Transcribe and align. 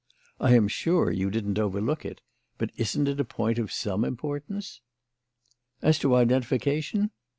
I 0.39 0.55
am 0.55 0.67
sure 0.67 1.11
you 1.11 1.29
didn't 1.29 1.59
overlook 1.59 2.05
it, 2.05 2.21
but 2.57 2.71
isn't 2.75 3.07
it 3.07 3.19
a 3.19 3.23
point 3.23 3.59
of 3.59 3.71
some 3.71 4.03
importance?" 4.03 4.81
"As 5.83 5.99
to 5.99 6.15
identification? 6.15 7.11